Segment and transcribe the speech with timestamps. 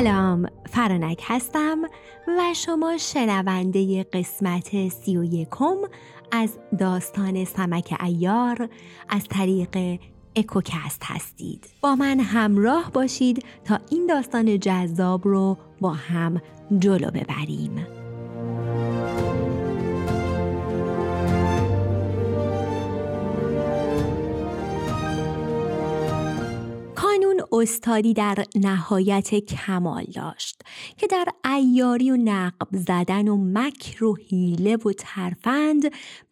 [0.00, 1.78] سلام فرانک هستم
[2.28, 5.76] و شما شنونده قسمت سی و یکم
[6.32, 8.68] از داستان سمک ایار
[9.08, 10.00] از طریق
[10.36, 11.66] اکوکست هستید.
[11.80, 16.42] با من همراه باشید تا این داستان جذاب رو با هم
[16.78, 17.99] جلو ببریم.
[27.52, 30.62] استادی در نهایت کمال داشت
[30.96, 35.82] که در ایاری و نقب زدن و مکر و حیله و ترفند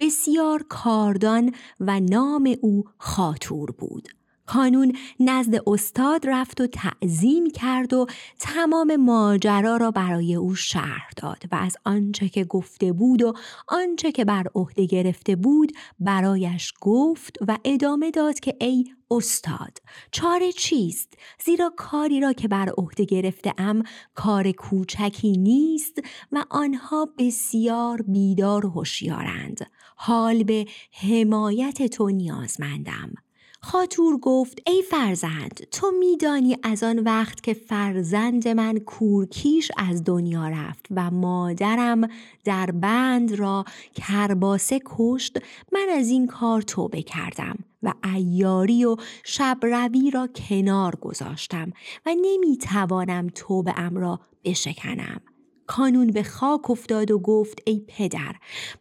[0.01, 4.18] بسیار کاردان و نام او خاطور بود.
[4.48, 8.06] کانون نزد استاد رفت و تعظیم کرد و
[8.39, 13.33] تمام ماجرا را برای او شرح داد و از آنچه که گفته بود و
[13.69, 19.78] آنچه که بر عهده گرفته بود برایش گفت و ادامه داد که ای استاد
[20.12, 21.14] چاره چیست؟
[21.45, 23.83] زیرا کاری را که بر عهده گرفته ام
[24.14, 25.98] کار کوچکی نیست
[26.33, 29.67] و آنها بسیار بیدار و هوشیارند.
[29.97, 33.28] حال به حمایت تو نیازمندم.
[33.61, 40.48] خاطور گفت ای فرزند تو میدانی از آن وقت که فرزند من کورکیش از دنیا
[40.48, 42.09] رفت و مادرم
[42.45, 43.64] در بند را
[43.95, 45.39] کرباسه کشت
[45.73, 51.73] من از این کار توبه کردم و ایاری و شب روی را کنار گذاشتم
[52.06, 55.20] و نمی‌توانم توبه ام را بشکنم.
[55.69, 58.34] کانون به خاک افتاد و گفت ای پدر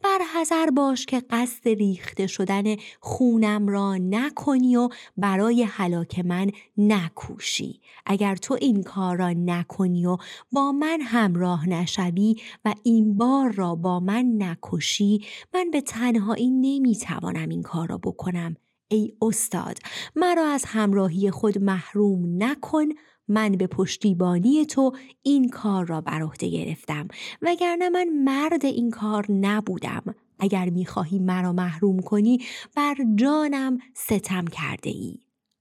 [0.04, 7.82] بر حذر باش که قصد ریخته شدن خونم را نکنی و برای حلاک من نکوشی.
[8.06, 10.18] اگر تو این کار را نکنی و
[10.52, 17.50] با من همراه نشوی و این بار را با من نکشی من به تنهایی نمی‌توانم
[17.50, 18.56] این کار را بکنم.
[18.90, 19.78] ای استاد
[20.16, 22.86] مرا از همراهی خود محروم نکن
[23.28, 24.92] من به پشتیبانی تو
[25.24, 27.08] این کار را بر عهده گرفتم
[27.42, 30.04] وگرنه من مرد این کار نبودم.
[30.40, 32.40] اگر می‌خواهی مرا محروم کنی
[32.76, 35.20] بر جانم ستم کرده ای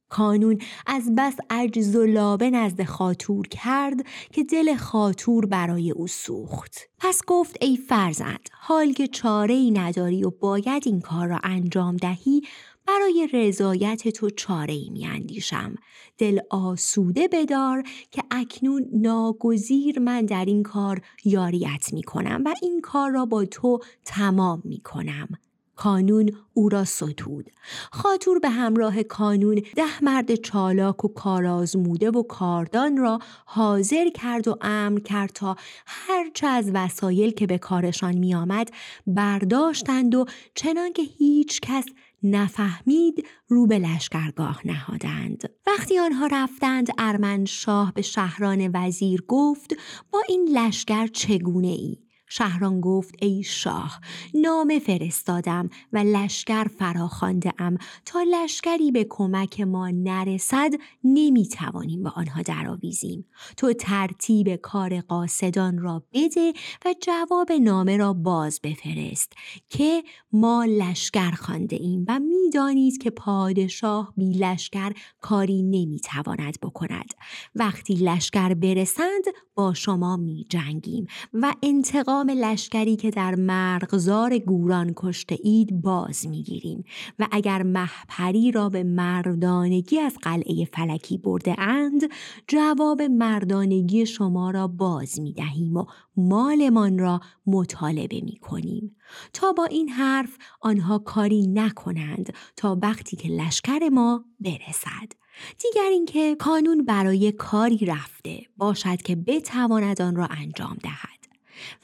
[0.08, 6.76] کانون از بس عجز و لابه نزد خاطور کرد که دل خاطور برای او سوخت.
[6.98, 11.96] پس گفت ای فرزند حال که چاره ای نداری و باید این کار را انجام
[11.96, 12.42] دهی
[12.86, 15.74] برای رضایت تو چاره ای می اندیشم.
[16.18, 22.80] دل آسوده بدار که اکنون ناگزیر من در این کار یاریت می کنم و این
[22.80, 25.28] کار را با تو تمام می کنم.
[25.76, 27.50] کانون او را ستود.
[27.92, 34.58] خاطور به همراه کانون ده مرد چالاک و کارازموده و کاردان را حاضر کرد و
[34.60, 38.70] امر کرد تا هرچه از وسایل که به کارشان می آمد
[39.06, 40.24] برداشتند و
[40.54, 41.84] چنان که هیچ کس
[42.22, 45.50] نفهمید رو به لشکرگاه نهادند.
[45.66, 49.76] وقتی آنها رفتند ارمن شاه به شهران وزیر گفت
[50.12, 54.00] با این لشکر چگونه ای شهران گفت ای شاه
[54.34, 57.78] نامه فرستادم و لشکر فراخوانده ام.
[58.04, 60.70] تا لشکری به کمک ما نرسد
[61.04, 63.26] نمی‌توانیم به آنها درآویزیم.
[63.56, 66.52] تو ترتیب کار قاصدان را بده
[66.84, 69.32] و جواب نامه را باز بفرست
[69.68, 77.14] که ما لشکر خوانده ایم و می‌دانید که پادشاه بی لشکر کاری نمی‌تواند بکند.
[77.54, 84.92] وقتی لشکر برسند با شما می جنگیم و انتقام انتقام لشکری که در مرغزار گوران
[84.96, 86.84] کشته اید باز می‌گیریم
[87.18, 92.02] و اگر محپری را به مردانگی از قلعه فلکی برده اند
[92.48, 98.96] جواب مردانگی شما را باز می دهیم و مالمان را مطالبه می کنیم.
[99.32, 105.12] تا با این حرف آنها کاری نکنند تا وقتی که لشکر ما برسد.
[105.58, 111.15] دیگر اینکه کانون برای کاری رفته باشد که بتواند آن را انجام دهد.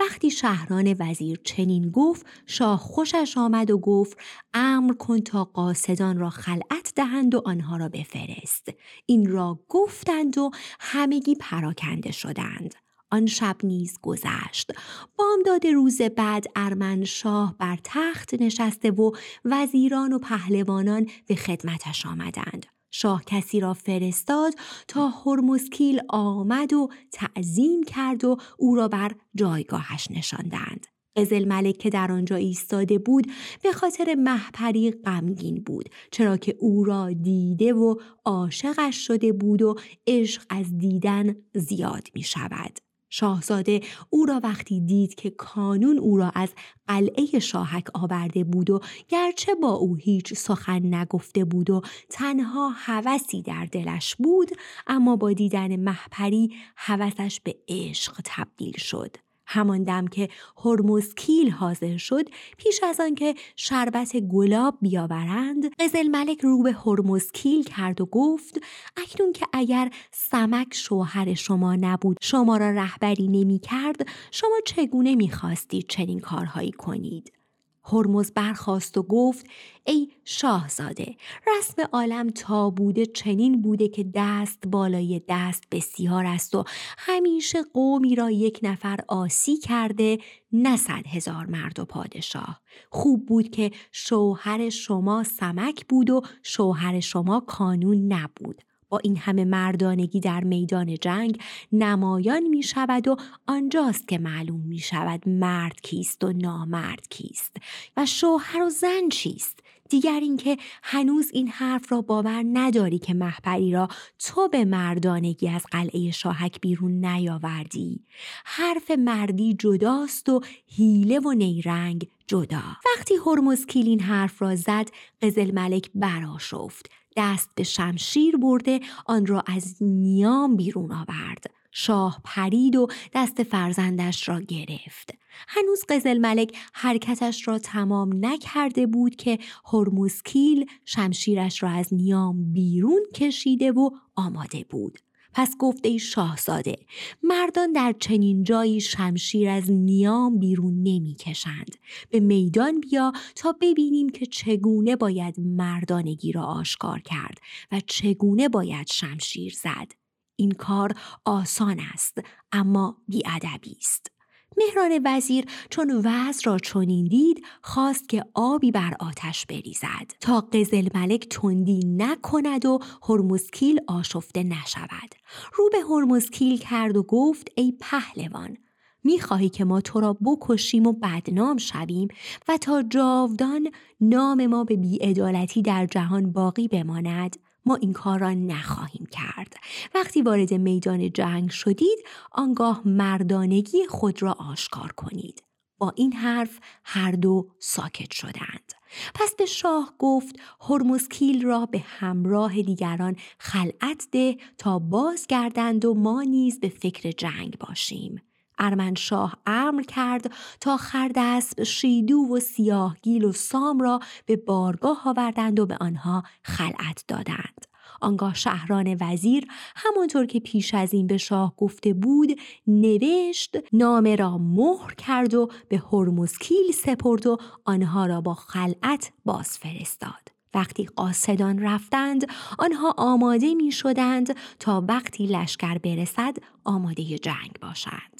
[0.00, 4.18] وقتی شهران وزیر چنین گفت شاه خوشش آمد و گفت
[4.54, 8.68] امر کن تا قاصدان را خلعت دهند و آنها را بفرست.
[9.06, 10.50] این را گفتند و
[10.80, 12.74] همگی پراکنده شدند.
[13.10, 14.72] آن شب نیز گذشت.
[15.16, 19.10] بامداد روز بعد ارمن شاه بر تخت نشسته و
[19.44, 22.66] وزیران و پهلوانان به خدمتش آمدند.
[22.94, 24.54] شاه کسی را فرستاد
[24.88, 30.86] تا هرمزکیل آمد و تعظیم کرد و او را بر جایگاهش نشاندند.
[31.16, 33.26] قزل ملک که در آنجا ایستاده بود
[33.62, 39.74] به خاطر محپری غمگین بود چرا که او را دیده و عاشقش شده بود و
[40.06, 42.78] عشق از دیدن زیاد می شود.
[43.14, 43.80] شاهزاده
[44.10, 46.48] او را وقتی دید که کانون او را از
[46.88, 53.42] قلعه شاهک آورده بود و گرچه با او هیچ سخن نگفته بود و تنها هوسی
[53.42, 54.50] در دلش بود
[54.86, 59.16] اما با دیدن محپری هوسش به عشق تبدیل شد.
[59.52, 60.28] همان دم که
[60.64, 62.24] هرمزکیل حاضر شد
[62.56, 68.60] پیش از آنکه شربت گلاب بیاورند قزل ملک رو به هرمزکیل کرد و گفت
[68.96, 75.30] اکنون که اگر سمک شوهر شما نبود شما را رهبری نمی کرد شما چگونه می
[75.30, 77.41] خواستید چنین کارهایی کنید؟
[77.84, 79.46] هرمز برخواست و گفت
[79.84, 86.64] ای شاهزاده رسم عالم تا بوده چنین بوده که دست بالای دست بسیار است و
[86.98, 90.18] همیشه قومی را یک نفر آسی کرده
[90.52, 92.60] نه صد هزار مرد و پادشاه.
[92.90, 98.62] خوب بود که شوهر شما سمک بود و شوهر شما کانون نبود.
[98.92, 101.40] با این همه مردانگی در میدان جنگ
[101.72, 103.16] نمایان می شود و
[103.46, 107.56] آنجاست که معلوم می شود مرد کیست و نامرد کیست
[107.96, 109.60] و شوهر و زن چیست.
[109.88, 115.64] دیگر اینکه هنوز این حرف را باور نداری که محبری را تو به مردانگی از
[115.70, 118.04] قلعه شاهک بیرون نیاوردی.
[118.44, 122.62] حرف مردی جداست و هیله و نیرنگ جدا.
[122.96, 124.88] وقتی هرمز کلین حرف را زد
[125.22, 131.44] قزل ملک براشفت دست به شمشیر برده آن را از نیام بیرون آورد.
[131.72, 135.14] شاه پرید و دست فرزندش را گرفت.
[135.48, 139.38] هنوز قزل ملک حرکتش را تمام نکرده بود که
[139.72, 144.98] هرموسکیل شمشیرش را از نیام بیرون کشیده و آماده بود.
[145.34, 146.76] پس گفته ای شاهزاده
[147.22, 151.76] مردان در چنین جایی شمشیر از نیام بیرون نمی کشند.
[152.10, 157.38] به میدان بیا تا ببینیم که چگونه باید مردانگی را آشکار کرد
[157.72, 159.92] و چگونه باید شمشیر زد.
[160.36, 160.94] این کار
[161.24, 162.18] آسان است
[162.52, 164.21] اما بیادبی است.
[164.56, 170.12] مهران وزیر چون وز را چنین دید خواست که آبی بر آتش بریزد.
[170.20, 172.78] تا قزل ملک تندی نکند و
[173.08, 175.14] هرمزکیل آشفته نشود.
[175.54, 178.56] رو به هرمزکیل کرد و گفت ای پهلوان
[179.04, 182.08] می‌خواهی که ما تو را بکشیم و بدنام شویم
[182.48, 183.70] و تا جاودان
[184.00, 187.36] نام ما به بیعدالتی در جهان باقی بماند؟
[187.66, 189.56] ما این کار را نخواهیم کرد.
[189.94, 191.98] وقتی وارد میدان جنگ شدید
[192.32, 195.42] آنگاه مردانگی خود را آشکار کنید.
[195.78, 198.72] با این حرف هر دو ساکت شدند.
[199.14, 206.22] پس به شاه گفت هرمزکیل را به همراه دیگران خلعت ده تا بازگردند و ما
[206.22, 208.22] نیز به فکر جنگ باشیم.
[208.58, 215.66] ارمنشاه امر کرد تا خردسب شیدو و سیاهگیل و سام را به بارگاه آوردند و
[215.66, 217.66] به آنها خلعت دادند.
[218.00, 219.46] آنگاه شهران وزیر
[219.76, 225.48] همانطور که پیش از این به شاه گفته بود نوشت نامه را مهر کرد و
[225.68, 232.26] به هرمزکیل سپرد و آنها را با خلعت باز فرستاد وقتی قاصدان رفتند
[232.58, 238.11] آنها آماده می شدند تا وقتی لشکر برسد آماده جنگ باشند.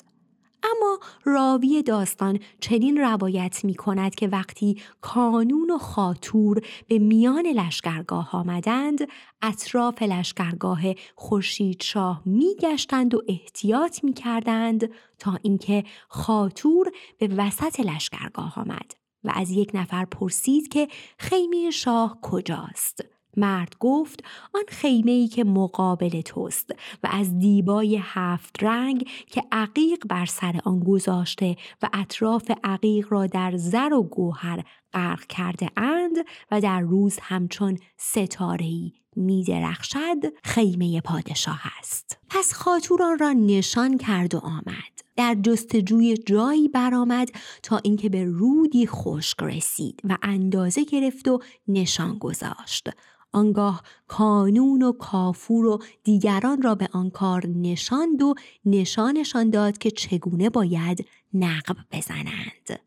[0.83, 8.31] اما راوی داستان چنین روایت می کند که وقتی کانون و خاتور به میان لشکرگاه
[8.33, 9.09] آمدند
[9.43, 10.81] اطراف لشکرگاه
[11.15, 18.95] خورشید شاه می گشتند و احتیاط می کردند تا اینکه خاتور به وسط لشکرگاه آمد
[19.25, 23.12] و از یک نفر پرسید که خیمه شاه کجاست.
[23.37, 24.25] مرد گفت
[24.55, 26.71] آن خیمه ای که مقابل توست
[27.03, 33.27] و از دیبای هفت رنگ که عقیق بر سر آن گذاشته و اطراف عقیق را
[33.27, 36.17] در زر و گوهر غرق کرده اند
[36.51, 42.19] و در روز همچون ستارهی می درخشد خیمه پادشاه است.
[42.29, 45.03] پس خاتوران را نشان کرد و آمد.
[45.17, 47.29] در جستجوی جایی برآمد
[47.63, 52.91] تا اینکه به رودی خشک رسید و اندازه گرفت و نشان گذاشت.
[53.33, 58.35] آنگاه کانون و کافور و دیگران را به آن کار نشاند و
[58.65, 62.81] نشانشان داد که چگونه باید نقب بزنند.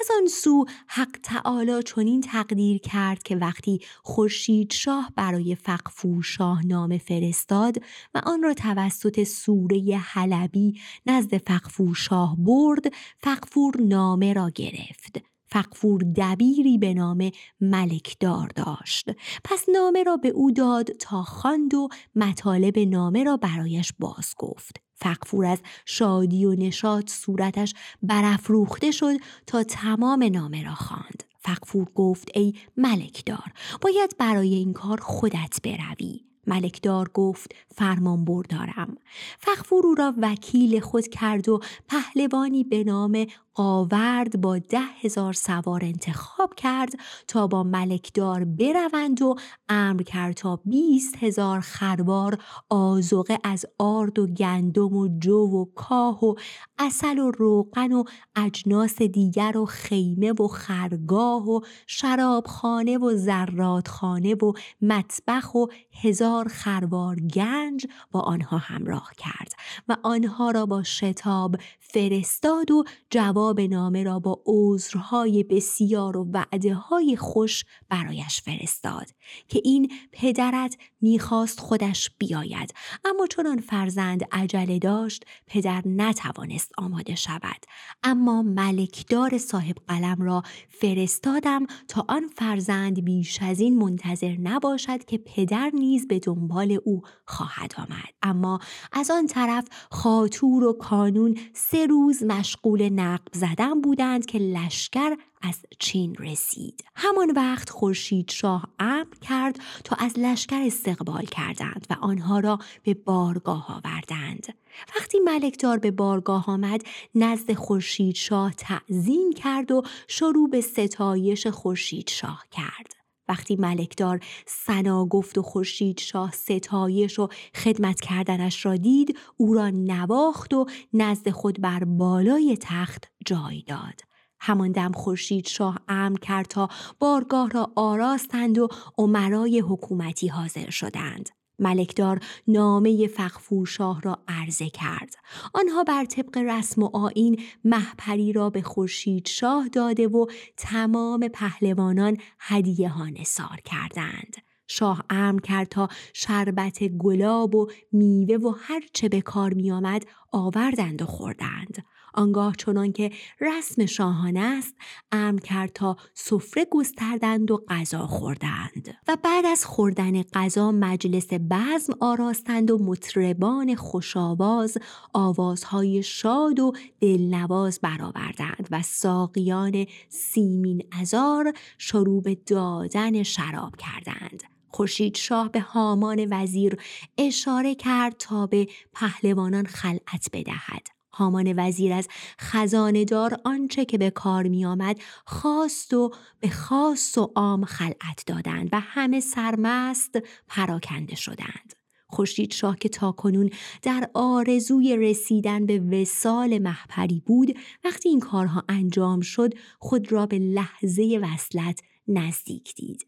[0.00, 6.66] از آن سو حق تعالی چنین تقدیر کرد که وقتی خورشید شاه برای فقفور شاه
[6.66, 7.76] نامه فرستاد
[8.14, 12.84] و آن را توسط سوره حلبی نزد فقفور شاه برد
[13.18, 19.10] فقفور نامه را گرفت فقفور دبیری به نام ملکدار داشت.
[19.44, 24.80] پس نامه را به او داد تا خواند و مطالب نامه را برایش باز گفت.
[24.94, 31.24] فقفور از شادی و نشاط صورتش برافروخته شد تا تمام نامه را خواند.
[31.38, 36.20] فقفور گفت ای ملکدار باید برای این کار خودت بروی.
[36.46, 38.96] ملکدار گفت فرمان بردارم.
[39.38, 45.84] فخفور او را وکیل خود کرد و پهلوانی به نام قاورد با ده هزار سوار
[45.84, 46.92] انتخاب کرد
[47.28, 49.34] تا با ملکدار بروند و
[49.68, 52.38] امر کرد تا بیست هزار خروار
[52.70, 56.34] آزوغه از آرد و گندم و جو و کاه و
[56.78, 58.04] اصل و روغن و
[58.36, 65.66] اجناس دیگر و خیمه و خرگاه و شرابخانه و زرادخانه و مطبخ و
[66.02, 69.52] هزار خروار گنج با آنها همراه کرد
[69.88, 71.56] و آنها را با شتاب
[71.88, 79.06] فرستاد و جواب نامه را با عذرهای بسیار و وعده های خوش برایش فرستاد
[79.48, 82.74] که این پدرت می‌خواست خودش بیاید.
[83.04, 87.64] اما چون آن فرزند عجله داشت پدر نتوانست آماده شود.
[88.02, 95.18] اما ملکدار صاحب قلم را فرستادم تا آن فرزند بیش از این منتظر نباشد که
[95.18, 98.14] پدر نیز به دنبال او خواهد آمد.
[98.22, 98.58] اما
[98.92, 101.38] از آن طرف خاطور و کانون
[101.84, 106.84] روز مشغول نقب زدن بودند که لشکر از چین رسید.
[106.94, 112.94] همان وقت خورشید شاه امر کرد تا از لشکر استقبال کردند و آنها را به
[112.94, 114.54] بارگاه آوردند.
[114.96, 116.82] وقتی ملکدار به بارگاه آمد
[117.14, 122.95] نزد خورشید شاه تعظیم کرد و شروع به ستایش خورشید شاه کرد.
[123.28, 129.70] وقتی ملکدار سنا گفت و خورشید شاه ستایش و خدمت کردنش را دید او را
[129.70, 134.00] نواخت و نزد خود بر بالای تخت جای داد.
[134.40, 136.68] همان دم خورشید شاه امر کرد تا
[136.98, 138.68] بارگاه را آراستند و
[138.98, 141.30] عمرای حکومتی حاضر شدند.
[141.58, 145.14] ملکدار نامه فخفورشاه را عرضه کرد.
[145.54, 152.16] آنها بر طبق رسم و آین محپری را به خورشید شاه داده و تمام پهلوانان
[152.40, 154.36] هدیه ها نثار کردند.
[154.68, 160.02] شاه امر کرد تا شربت گلاب و میوه و هر چه به کار می آمد
[160.32, 161.84] آوردند و خوردند.
[162.16, 164.74] آنگاه چنان که رسم شاهانه است
[165.12, 168.94] امر کرد تا سفره گستردند و غذا خوردند.
[169.08, 174.78] و بعد از خوردن غذا مجلس بزم آراستند و مطربان خوشاواز
[175.12, 184.42] آوازهای شاد و دلنواز برآوردند و ساقیان سیمین ازار شروع به دادن شراب کردند.
[184.68, 186.76] خورشید شاه به هامان وزیر
[187.18, 190.95] اشاره کرد تا به پهلوانان خلعت بدهد.
[191.16, 192.08] هامان وزیر از
[192.40, 198.22] خزانه دار آنچه که به کار می آمد خواست و به خاص و عام خلعت
[198.26, 200.18] دادند و همه سرمست
[200.48, 201.74] پراکنده شدند.
[202.08, 203.50] خورشید شاه که تاکنون
[203.82, 210.38] در آرزوی رسیدن به وسال محپری بود وقتی این کارها انجام شد خود را به
[210.38, 213.06] لحظه وصلت نزدیک دید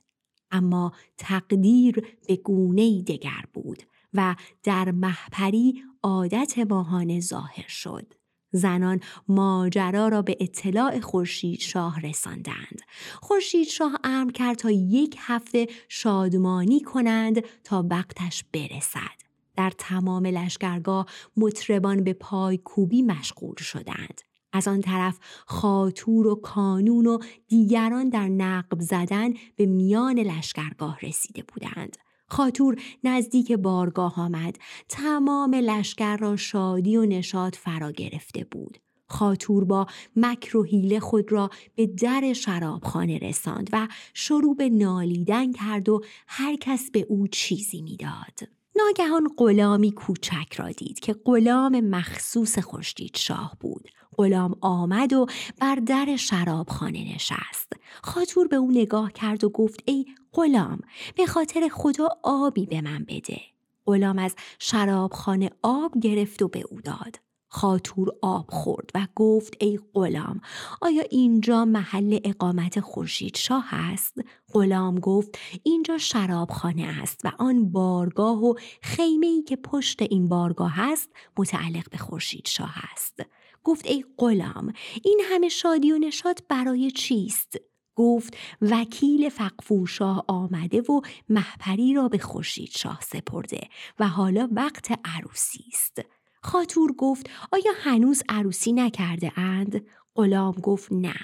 [0.50, 3.82] اما تقدیر به گونه دگر بود
[4.14, 8.14] و در محپری عادت ماهانه ظاهر شد.
[8.52, 12.80] زنان ماجرا را به اطلاع خورشید شاه رساندند.
[13.22, 19.28] خورشید شاه امر کرد تا یک هفته شادمانی کنند تا وقتش برسد.
[19.56, 24.20] در تمام لشکرگاه مطربان به پای کوبی مشغول شدند.
[24.52, 31.42] از آن طرف خاطور و کانون و دیگران در نقب زدن به میان لشکرگاه رسیده
[31.42, 31.96] بودند.
[32.28, 34.56] خاطور نزدیک بارگاه آمد
[34.88, 41.32] تمام لشکر را شادی و نشاد فرا گرفته بود خاطور با مکر و حیله خود
[41.32, 47.28] را به در شرابخانه رساند و شروع به نالیدن کرد و هر کس به او
[47.28, 48.57] چیزی می‌داد.
[48.78, 53.90] ناگهان غلامی کوچک را دید که غلام مخصوص خورشید شاه بود.
[54.16, 55.26] غلام آمد و
[55.60, 57.72] بر در شرابخانه نشست.
[58.02, 60.80] خاطور به او نگاه کرد و گفت ای غلام
[61.16, 63.40] به خاطر خدا آبی به من بده.
[63.86, 67.27] غلام از شرابخانه آب گرفت و به او داد.
[67.48, 70.40] خاطور آب خورد و گفت ای غلام
[70.80, 74.14] آیا اینجا محل اقامت خورشید شاه است؟
[74.52, 80.80] غلام گفت اینجا شرابخانه است و آن بارگاه و خیمه ای که پشت این بارگاه
[80.80, 83.20] است متعلق به خورشید شاه است.
[83.64, 84.72] گفت ای غلام
[85.04, 87.56] این همه شادی و نشاط برای چیست؟
[87.94, 93.60] گفت وکیل فقفورشاه آمده و محپری را به خورشید شاه سپرده
[93.98, 96.17] و حالا وقت عروسی است.
[96.42, 101.14] خاطور گفت آیا هنوز عروسی نکرده اند؟ غلام گفت نه.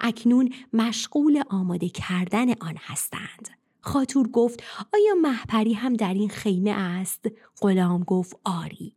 [0.00, 3.48] اکنون مشغول آماده کردن آن هستند.
[3.80, 4.62] خاطور گفت
[4.94, 7.24] آیا محپری هم در این خیمه است؟
[7.60, 8.96] غلام گفت آری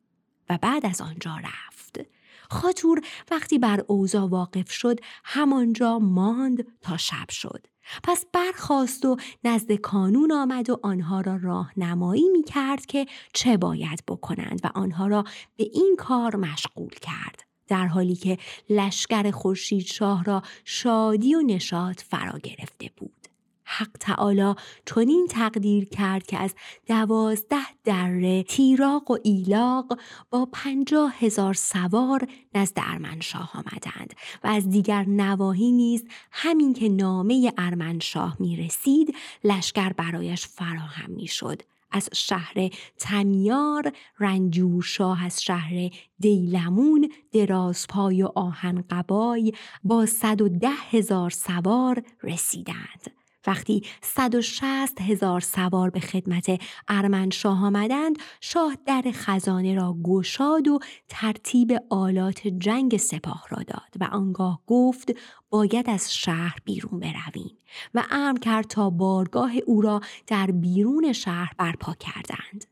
[0.49, 1.99] و بعد از آنجا رفت.
[2.49, 3.01] خاطور
[3.31, 7.67] وقتی بر اوزا واقف شد همانجا ماند تا شب شد.
[8.03, 14.03] پس برخواست و نزد کانون آمد و آنها را راهنمایی می کرد که چه باید
[14.07, 15.23] بکنند و آنها را
[15.55, 17.43] به این کار مشغول کرد.
[17.67, 18.38] در حالی که
[18.69, 23.20] لشکر خورشید شاه را شادی و نشاط فرا گرفته بود.
[23.77, 24.53] حق تعالی
[24.85, 26.55] چنین تقدیر کرد که از
[26.87, 29.99] دوازده دره تیراق و ایلاق
[30.29, 34.13] با پنجاه هزار سوار نزد ارمنشاه آمدند
[34.43, 41.27] و از دیگر نواحی نیز همین که نامه ارمنشاه می رسید لشکر برایش فراهم می
[41.27, 41.61] شد
[41.91, 50.69] از شهر تمیار رنجورشاه از شهر دیلمون درازپای و آهن قبای با صد و ده
[50.69, 53.20] هزار سوار رسیدند.
[53.48, 61.74] وقتی 160 هزار سوار به خدمت ارمنشاه آمدند شاه در خزانه را گشاد و ترتیب
[61.89, 65.12] آلات جنگ سپاه را داد و آنگاه گفت
[65.50, 67.57] باید از شهر بیرون برویم
[67.93, 72.65] و امر کرد تا بارگاه او را در بیرون شهر برپا کردند.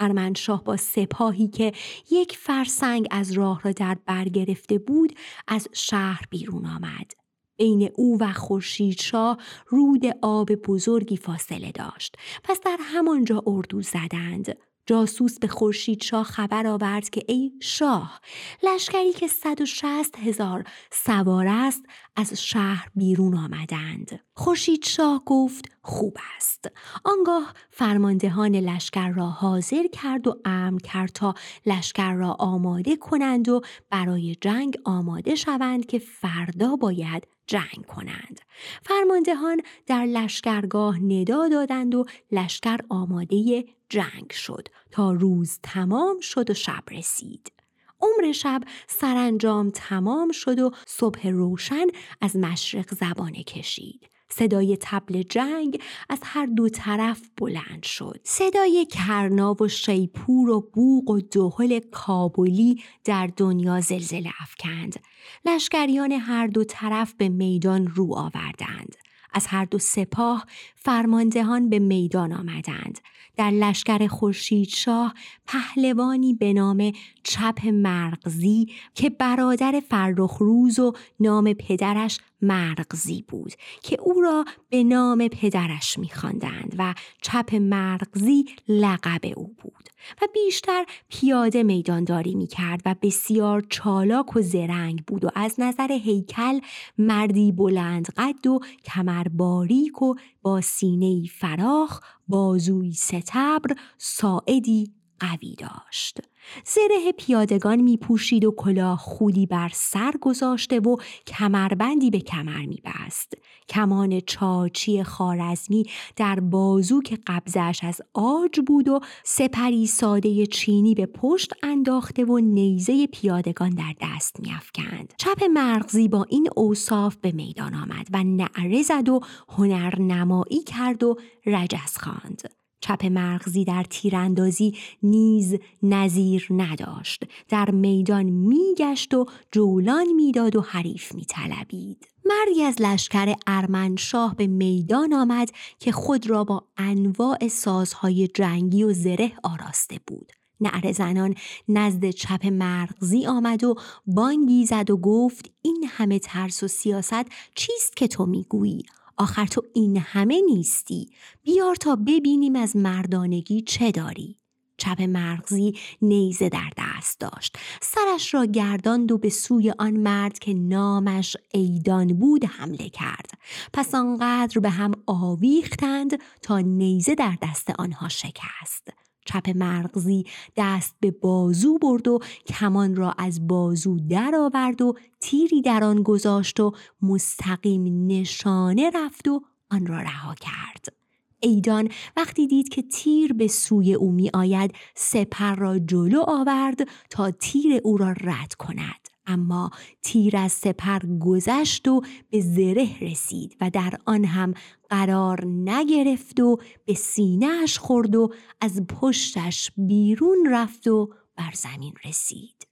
[0.00, 1.72] ارمنشاه با سپاهی که
[2.10, 5.18] یک فرسنگ از راه را در بر گرفته بود
[5.48, 7.23] از شهر بیرون آمد.
[7.56, 12.16] بین او و خورشیدشاه رود آب بزرگی فاصله داشت.
[12.44, 14.56] پس در همانجا اردو زدند.
[14.86, 18.20] جاسوس به خورشید شاه خبر آورد که ای شاه
[18.62, 21.82] لشکری که 160 هزار سوار است
[22.16, 24.20] از شهر بیرون آمدند.
[24.34, 26.70] خورشید شاه گفت خوب است.
[27.04, 31.34] آنگاه فرماندهان لشکر را حاضر کرد و امر کرد تا
[31.66, 38.40] لشکر را آماده کنند و برای جنگ آماده شوند که فردا باید جنگ کنند.
[38.82, 46.54] فرماندهان در لشکرگاه ندا دادند و لشکر آماده جنگ شد تا روز تمام شد و
[46.54, 47.52] شب رسید.
[48.00, 51.86] عمر شب سرانجام تمام شد و صبح روشن
[52.20, 54.13] از مشرق زبانه کشید.
[54.38, 58.20] صدای تبل جنگ از هر دو طرف بلند شد.
[58.24, 65.00] صدای کرنا و شیپور و بوق و دهل کابلی در دنیا زلزله افکند.
[65.44, 68.96] لشکریان هر دو طرف به میدان رو آوردند.
[69.32, 72.98] از هر دو سپاه فرماندهان به میدان آمدند.
[73.36, 75.14] در لشکر خورشید شاه
[75.46, 76.92] پهلوانی به نام
[77.22, 85.28] چپ مرغزی که برادر فرخروز و نام پدرش مرغزی بود که او را به نام
[85.28, 89.93] پدرش میخواندند و چپ مرغزی لقب او بود.
[90.22, 96.60] و بیشتر پیاده میدانداری می‌کرد و بسیار چالاک و زرنگ بود و از نظر هیکل
[96.98, 106.18] مردی بلند قد و کمر باریک و با سینه فراخ بازوی ستبر ساعدی قوی داشت
[106.64, 110.96] زره پیادگان می پوشید و کلاه خودی بر سر گذاشته و
[111.26, 113.34] کمربندی به کمر می بست.
[113.68, 115.84] کمان چاچی خارزمی
[116.16, 122.38] در بازو که قبضش از آج بود و سپری ساده چینی به پشت انداخته و
[122.38, 125.14] نیزه پیادگان در دست می افکند.
[125.16, 131.02] چپ مرغزی با این اوصاف به میدان آمد و نعره زد و هنر نمایی کرد
[131.02, 132.63] و رجز خواند.
[132.84, 137.24] چپ مرغزی در تیراندازی نیز نظیر نداشت.
[137.48, 142.08] در میدان میگشت و جولان می‌داد و حریف میطلبید.
[142.24, 148.92] مردی از لشکر ارمنشاه به میدان آمد که خود را با انواع سازهای جنگی و
[148.92, 150.32] زره آراسته بود.
[150.60, 151.34] نعره زنان
[151.68, 153.74] نزد چپ مرغزی آمد و
[154.06, 158.82] بانگی زد و گفت این همه ترس و سیاست چیست که تو می‌گویی؟
[159.16, 161.10] آخر تو این همه نیستی.
[161.42, 164.38] بیار تا ببینیم از مردانگی چه داری.
[164.76, 167.56] چپ مرغزی نیزه در دست داشت.
[167.82, 173.30] سرش را گرداند و به سوی آن مرد که نامش ایدان بود حمله کرد.
[173.72, 179.03] پس آنقدر به هم آویختند تا نیزه در دست آنها شکست.
[179.24, 180.24] چپ مرغزی
[180.56, 186.60] دست به بازو برد و کمان را از بازو درآورد و تیری در آن گذاشت
[186.60, 191.04] و مستقیم نشانه رفت و آن را رها کرد.
[191.40, 197.30] ایدان وقتی دید که تیر به سوی او می آید سپر را جلو آورد تا
[197.30, 199.13] تیر او را رد کند.
[199.26, 199.70] اما
[200.02, 204.54] تیر از سپر گذشت و به زره رسید و در آن هم
[204.90, 212.66] قرار نگرفت و به سینهش خورد و از پشتش بیرون رفت و بر زمین رسید.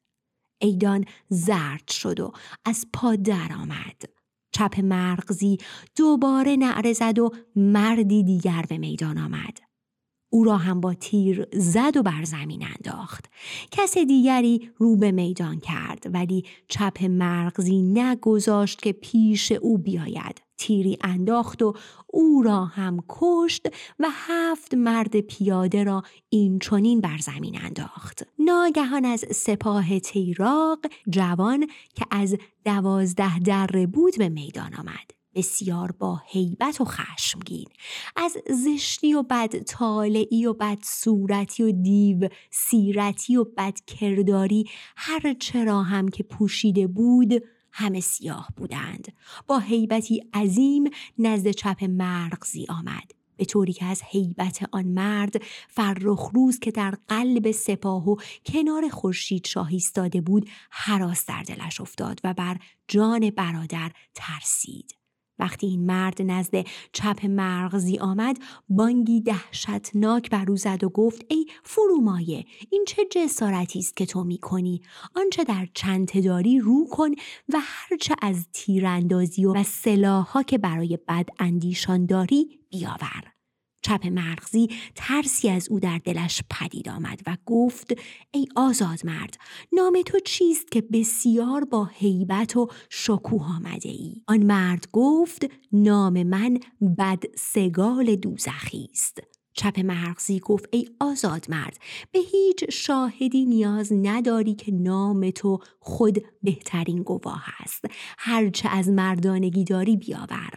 [0.59, 2.33] ایدان زرد شد و
[2.65, 3.17] از پا
[3.61, 4.03] آمد.
[4.53, 5.59] چپ مرغزی
[5.97, 9.72] دوباره نعره زد و مردی دیگر به میدان آمد.
[10.35, 13.25] او را هم با تیر زد و بر زمین انداخت.
[13.71, 20.43] کس دیگری رو به میدان کرد ولی چپ مرغزی نگذاشت که پیش او بیاید.
[20.59, 21.75] تیری انداخت و
[22.07, 23.67] او را هم کشت
[23.99, 31.67] و هفت مرد پیاده را این چونین بر زمین انداخت ناگهان از سپاه تیراق جوان
[31.95, 37.67] که از دوازده دره بود به میدان آمد بسیار با حیبت و خشمگین.
[38.17, 44.65] از زشتی و بد طالعی و بد صورتی و دیو سیرتی و بد کرداری
[44.97, 47.43] هر چرا هم که پوشیده بود
[47.73, 49.13] همه سیاه بودند.
[49.47, 50.85] با حیبتی عظیم
[51.19, 53.13] نزد چپ مرغزی آمد.
[53.37, 58.17] به طوری که از حیبت آن مرد فرخ روز که در قلب سپاه و
[58.47, 62.57] کنار خورشید شاه ایستاده بود حراس در دلش افتاد و بر
[62.89, 65.02] جان برادر ترسید.
[65.43, 71.47] وقتی این مرد نزد چپ مرغزی آمد بانگی دهشتناک بر او زد و گفت ای
[71.63, 74.81] فرومایه این چه جسارتی است که تو می‌کنی؟
[75.17, 77.11] آنچه در چند داری رو کن
[77.49, 83.32] و هرچه از تیراندازی و سلاحها که برای بد اندیشان داری بیاور.
[83.83, 87.93] چپ مرغزی ترسی از او در دلش پدید آمد و گفت
[88.33, 89.37] ای آزاد مرد
[89.73, 96.23] نام تو چیست که بسیار با حیبت و شکوه آمده ای آن مرد گفت نام
[96.23, 96.59] من
[96.99, 99.19] بد سگال دوزخی است.
[99.55, 101.79] چپ مرغزی گفت ای آزاد مرد
[102.13, 107.85] به هیچ شاهدی نیاز نداری که نام تو خود بهترین گواه است.
[108.19, 110.51] هرچه از مردانگی داری بیاور.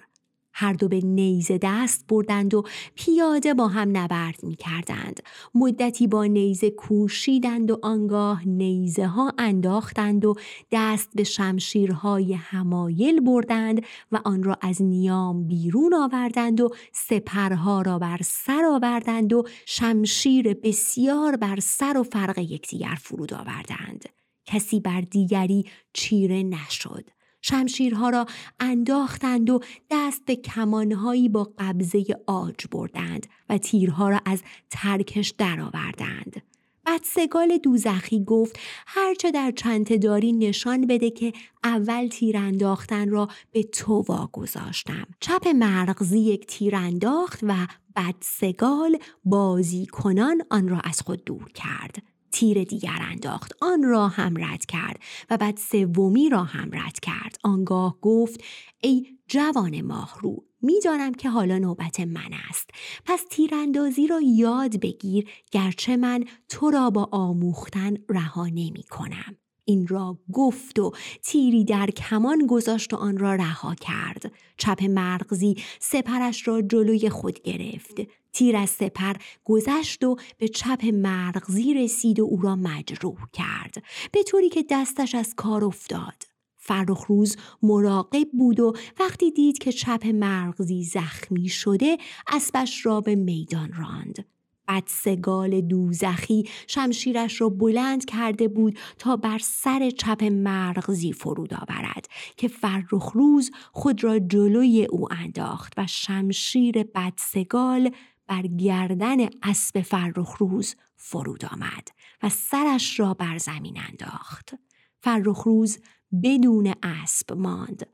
[0.57, 2.63] هر دو به نیزه دست بردند و
[2.95, 5.19] پیاده با هم نبرد می کردند.
[5.55, 10.35] مدتی با نیزه کوشیدند و آنگاه نیزه ها انداختند و
[10.71, 17.99] دست به شمشیرهای همایل بردند و آن را از نیام بیرون آوردند و سپرها را
[17.99, 24.09] بر سر آوردند و شمشیر بسیار بر سر و فرق یکدیگر فرود آوردند.
[24.45, 27.14] کسی بر دیگری چیره نشد.
[27.47, 28.25] شمشیرها را
[28.59, 29.59] انداختند و
[29.91, 36.41] دست به کمانهایی با قبضه آج بردند و تیرها را از ترکش درآوردند.
[36.85, 43.63] بدسگال دوزخی گفت هرچه در چند داری نشان بده که اول تیر انداختن را به
[43.63, 45.07] تو واگذاشتم.
[45.19, 52.14] چپ مرغزی یک تیر انداخت و بدسگال بازی کنان آن را از خود دور کرد.
[52.35, 53.53] تیر دیگر انداخت.
[53.61, 57.37] آن را هم رد کرد و بعد سومی را هم رد کرد.
[57.43, 58.43] آنگاه گفت
[58.81, 62.69] ای جوان ماهرو می‌دانم که حالا نوبت من است.
[63.05, 69.87] پس تیراندازی را یاد بگیر گرچه من تو را با آموختن رها نمی کنم این
[69.87, 70.91] را گفت و
[71.23, 74.31] تیری در کمان گذاشت و آن را رها کرد.
[74.57, 77.95] چپ مرغزی سپرش را جلوی خود گرفت.
[78.35, 83.83] تیر از سپر گذشت و به چپ مرغزی رسید و او را مجروح کرد.
[84.11, 86.23] به طوری که دستش از کار افتاد.
[86.57, 93.15] فرخ روز مراقب بود و وقتی دید که چپ مرغزی زخمی شده اسبش را به
[93.15, 94.25] میدان راند.
[94.67, 102.47] بدسگال دوزخی شمشیرش را بلند کرده بود تا بر سر چپ مرغزی فرود آورد که
[102.47, 107.91] فرخ روز خود را جلوی او انداخت و شمشیر بدسگال
[108.27, 111.87] بر گردن اسب فرخ روز فرود آمد
[112.23, 114.55] و سرش را بر زمین انداخت.
[115.01, 115.79] فرخ روز
[116.23, 117.87] بدون اسب ماند.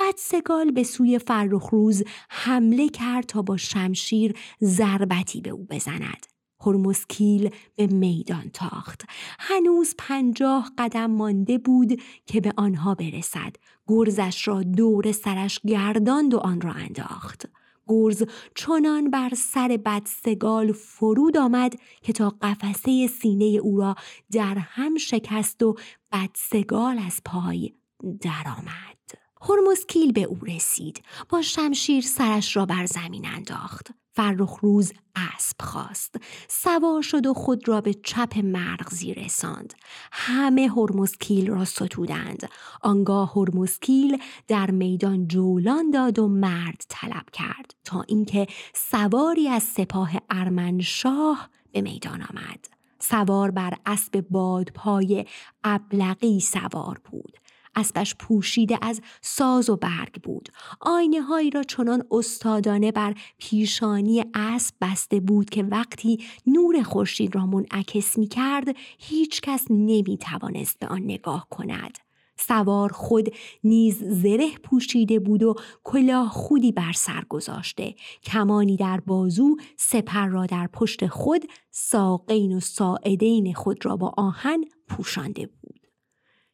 [0.00, 6.26] بعد سگال به سوی فرخ روز حمله کرد تا با شمشیر ضربتی به او بزند.
[6.66, 9.04] هرمسکیل به میدان تاخت.
[9.38, 13.56] هنوز پنجاه قدم مانده بود که به آنها برسد.
[13.86, 17.48] گرزش را دور سرش گرداند و آن را انداخت.
[17.88, 18.22] گرز
[18.54, 23.94] چنان بر سر بدسگال فرود آمد که تا قفسه سینه او را
[24.32, 25.74] در هم شکست و
[26.12, 27.72] بدسگال از پای
[28.20, 28.98] درآمد.
[29.42, 36.16] هرمزکیل به او رسید با شمشیر سرش را بر زمین انداخت فرخ روز اسب خواست.
[36.48, 39.74] سوار شد و خود را به چپ مرغزی رساند
[40.12, 42.48] همه هرمزکیل را ستودند.
[42.82, 50.10] آنگاه هرمزکیل در میدان جولان داد و مرد طلب کرد تا اینکه سواری از سپاه
[50.30, 52.68] ارمنشاه به میدان آمد.
[52.98, 55.26] سوار بر اسب بادپای
[55.64, 57.38] ابلقی سوار بود.
[57.76, 60.48] اسبش پوشیده از ساز و برگ بود.
[60.80, 67.46] آینه هایی را چنان استادانه بر پیشانی اسب بسته بود که وقتی نور خورشید را
[67.46, 71.98] منعکس می کرد هیچ کس نمی توانست به آن نگاه کند.
[72.40, 73.28] سوار خود
[73.64, 75.54] نیز زره پوشیده بود و
[75.84, 77.94] کلاه خودی بر سر گذاشته.
[78.22, 84.64] کمانی در بازو سپر را در پشت خود ساقین و ساعدین خود را با آهن
[84.88, 85.77] پوشانده بود.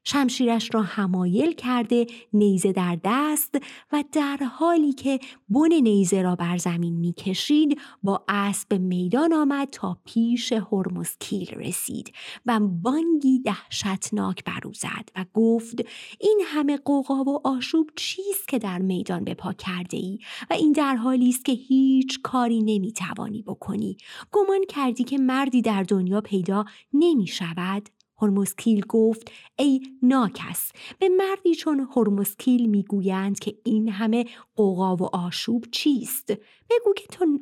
[0.05, 3.55] شمشیرش را همایل کرده نیزه در دست
[3.93, 9.99] و در حالی که بن نیزه را بر زمین می‌کشید با اسب میدان آمد تا
[10.05, 12.13] پیش هرمزکیل رسید
[12.47, 15.81] و بانگی دهشتناک بر او زد و گفت
[16.21, 20.19] این همه قوقا و آشوب چیست که در میدان به پا کرده ای
[20.51, 23.97] و این در حالی است که هیچ کاری نمی‌توانی بکنی؟
[24.33, 27.89] گمان کردی که مردی در دنیا پیدا نمی شود
[28.23, 34.25] هرمسکیل گفت ای ناکس به مردی چون هرمسکیل می‌گویند که این همه
[34.57, 36.31] قوقا و آشوب چیست؟
[36.71, 37.41] بگو که تو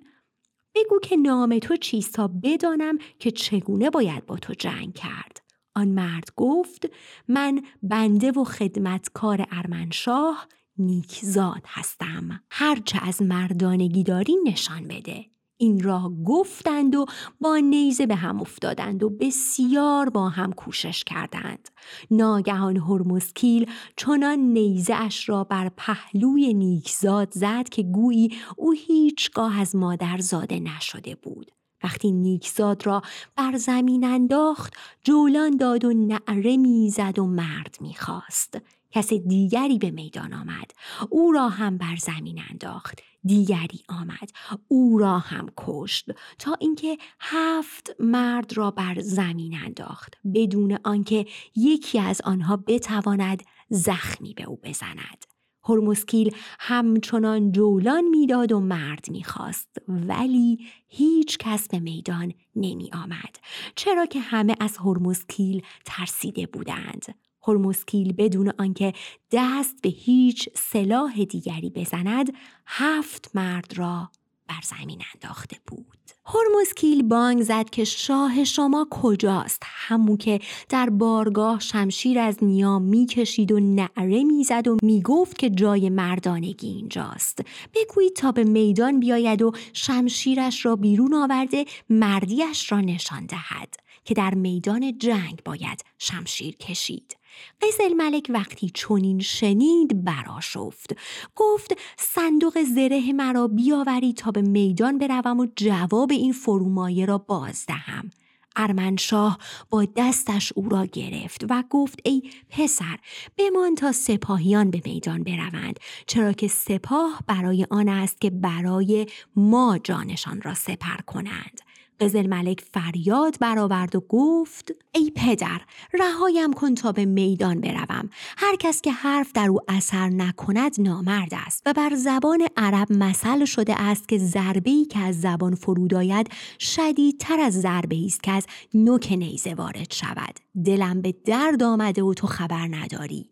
[0.74, 5.42] بگو که نام تو چیست تا بدانم که چگونه باید با تو جنگ کرد.
[5.74, 6.90] آن مرد گفت
[7.28, 12.40] من بنده و خدمتکار ارمنشاه نیکزاد هستم.
[12.50, 15.31] هرچه از مردانگی داری نشان بده.
[15.62, 17.04] این را گفتند و
[17.40, 21.68] با نیزه به هم افتادند و بسیار با هم کوشش کردند.
[22.10, 29.76] ناگهان هرمزکیل چنان نیزه اش را بر پهلوی نیکزاد زد که گویی او هیچگاه از
[29.76, 31.50] مادر زاده نشده بود.
[31.84, 33.02] وقتی نیکزاد را
[33.36, 38.58] بر زمین انداخت جولان داد و نعره می‌زد و مرد می‌خواست.
[38.92, 40.70] کس دیگری به میدان آمد.
[41.10, 42.98] او را هم بر زمین انداخت.
[43.24, 44.30] دیگری آمد.
[44.68, 50.14] او را هم کشت تا اینکه هفت مرد را بر زمین انداخت.
[50.34, 51.26] بدون آنکه
[51.56, 55.24] یکی از آنها بتواند زخمی به او بزند.
[55.64, 63.36] هرمسکیل همچنان جولان می‌داد و مرد می‌خواست ولی هیچ کس به میدان نمی آمد
[63.74, 67.14] چرا که همه از هرمسکیل ترسیده بودند.
[67.46, 68.92] هرمسکیل بدون آنکه
[69.32, 72.32] دست به هیچ سلاح دیگری بزند
[72.66, 74.10] هفت مرد را
[74.48, 75.86] بر زمین انداخته بود.
[76.26, 83.52] هرمزکیل بانگ زد که شاه شما کجاست؟ همو که در بارگاه شمشیر از نیام می‌کشید
[83.52, 87.40] و نعره می‌زد و می‌گفت که جای مردانگی اینجاست.
[87.74, 93.74] بگویید تا به میدان بیاید و شمشیرش را بیرون آورده مردیش را نشان دهد
[94.04, 97.16] که در میدان جنگ باید شمشیر کشید.
[97.60, 100.96] قیس ملک وقتی چنین شنید براشفت
[101.36, 107.66] گفت صندوق زره مرا بیاوری تا به میدان بروم و جواب این فرومایه را باز
[107.66, 108.10] دهم.
[108.56, 109.38] ارمنشاه
[109.70, 112.98] با دستش او را گرفت و گفت ای پسر
[113.38, 119.78] بمان تا سپاهیان به میدان بروند چرا که سپاه برای آن است که برای ما
[119.78, 121.60] جانشان را سپر کنند.
[122.02, 125.60] قزل ملک فریاد برآورد و گفت ای پدر
[125.94, 128.10] رهایم کن تا به میدان بروم.
[128.36, 133.44] هر کس که حرف در او اثر نکند نامرد است و بر زبان عرب مثل
[133.44, 138.32] شده است که ضربه ای که از زبان فرود آید شدیدتر از ضربه است که
[138.32, 140.40] از نوک نیزه وارد شود.
[140.64, 143.31] دلم به درد آمده و تو خبر نداری.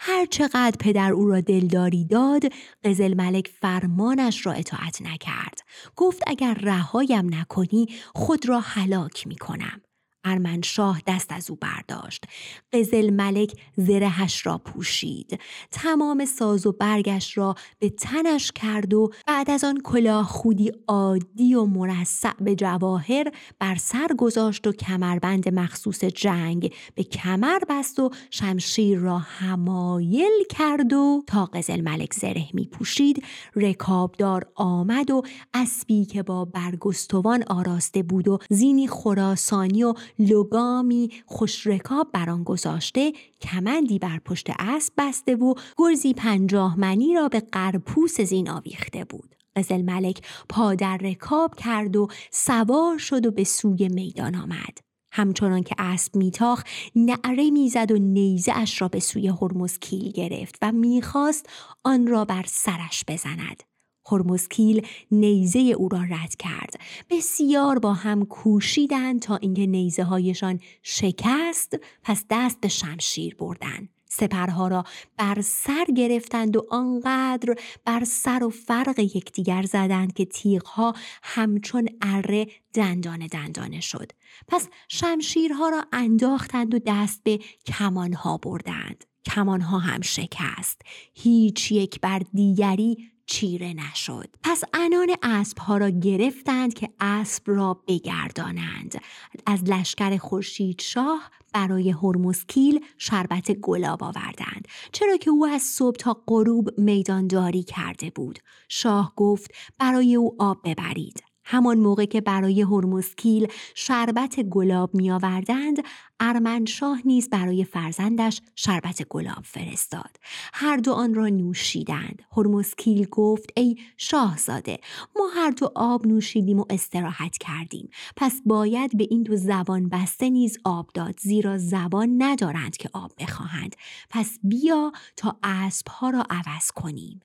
[0.00, 2.42] هر چقدر پدر او را دلداری داد
[2.84, 5.60] قزل ملک فرمانش را اطاعت نکرد.
[5.96, 9.80] گفت اگر رهایم نکنی خود را هلاک می کنم
[10.24, 12.24] ارمنشاه دست از او برداشت.
[12.72, 15.40] قزل ملک زرهش را پوشید.
[15.70, 21.54] تمام ساز و برگش را به تنش کرد و بعد از آن کلاه خودی عادی
[21.54, 28.10] و مرصع به جواهر بر سر گذاشت و کمربند مخصوص جنگ به کمر بست و
[28.30, 33.24] شمشیر را همایل کرد و تا قزل ملک زره می پوشید
[33.56, 35.22] رکابدار آمد و
[35.54, 43.12] اسبی که با برگستوان آراسته بود و زینی خراسانی و لگامی خوشرکاب بر آن گذاشته
[43.40, 49.34] کمندی بر پشت اسب بسته و گرزی پنجاه منی را به قرپوس زین آویخته بود.
[49.56, 54.78] قزل ملک پا در رکاب کرد و سوار شد و به سوی میدان آمد.
[55.12, 56.64] همچنان که اسب میتاخ
[56.96, 61.48] نعره می‌زد و نیزه اش را به سوی هرمز کیل گرفت و می‌خواست
[61.84, 63.62] آن را بر سرش بزند.
[64.10, 66.80] هرمزکیل نیزه او را رد کرد.
[67.10, 73.88] بسیار با هم کوشیدند تا اینکه نیزه هایشان شکست پس دست به شمشیر بردند.
[74.12, 74.84] سپرها را
[75.16, 82.46] بر سر گرفتند و آنقدر بر سر و فرق یکدیگر زدند که تیغها همچون اره
[82.74, 84.12] دندانه دندانه شد.
[84.48, 89.04] پس شمشیرها را انداختند و دست به کمانها بردند.
[89.24, 90.82] کمانها هم شکست.
[91.14, 94.28] هیچ یک بر دیگری چیره نشد.
[94.42, 99.00] پس انان اسب ها را گرفتند که اسب را بگردانند.
[99.46, 104.68] از لشکر خورشید شاه برای هرمزکیل شربت گلاب آوردند.
[104.92, 108.38] چرا که او از صبح تا غروب میدانداری کرده بود.
[108.68, 111.29] شاه گفت برای او آب ببرید.
[111.50, 115.76] همان موقع که برای هرمزکیل شربت گلاب می آوردند
[116.20, 120.16] ارمنشاه نیز برای فرزندش شربت گلاب فرستاد.
[120.52, 122.22] هر دو آن را نوشیدند.
[122.36, 124.78] هرمزکیل گفت ای شاهزاده
[125.16, 127.90] ما هر دو آب نوشیدیم و استراحت کردیم.
[128.16, 133.12] پس باید به این دو زبان بسته نیز آب داد زیرا زبان ندارند که آب
[133.18, 133.76] بخواهند.
[134.10, 137.20] پس بیا تا اسبها را عوض کنیم.